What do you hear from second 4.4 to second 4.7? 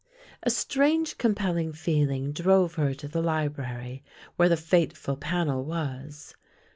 the